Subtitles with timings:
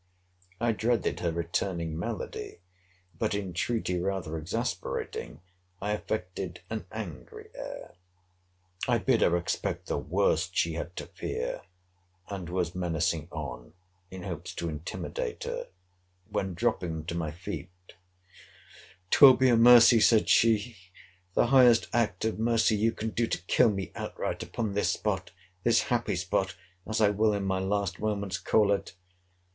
[0.59, 2.57] I dreaded her returning malady:
[3.19, 5.41] but, entreaty rather exasperating,
[5.79, 12.73] I affected an angry air.—I bid her expect the worst she had to fear—and was
[12.73, 13.73] menacing on,
[14.09, 15.67] in hopes to intimidate her;
[16.31, 17.69] when, dropping to my feet,
[19.11, 20.77] 'Twill be a mercy, said she,
[21.35, 25.81] the highest act of mercy you can do, to kill me outright upon this spot—this
[25.83, 26.55] happy spot,
[26.87, 28.95] as I will, in my last moments, call it!